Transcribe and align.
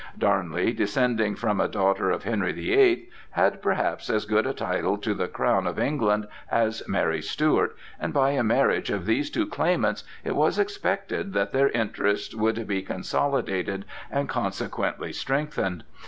Darnley, 0.17 0.73
descending 0.73 1.35
from 1.35 1.61
a 1.61 1.67
daughter 1.67 2.09
of 2.09 2.23
Henry 2.23 2.51
the 2.51 2.73
Eighth, 2.73 3.07
had 3.29 3.61
perhaps 3.61 4.09
as 4.09 4.25
good 4.25 4.47
a 4.47 4.51
title 4.53 4.97
to 4.97 5.13
the 5.13 5.27
crown 5.27 5.67
of 5.67 5.77
England 5.77 6.27
as 6.49 6.81
Mary 6.87 7.21
Stuart, 7.21 7.75
and 7.99 8.11
by 8.11 8.31
a 8.31 8.41
marriage 8.43 8.89
of 8.89 9.05
these 9.05 9.29
two 9.29 9.45
claimants, 9.45 10.03
it 10.23 10.35
was 10.35 10.57
expected 10.57 11.33
that 11.33 11.51
their 11.51 11.69
interests 11.69 12.33
would 12.33 12.65
be 12.67 12.81
consolidated 12.81 13.85
and 14.09 14.27
consequently 14.27 15.13
strengthened. 15.13 15.83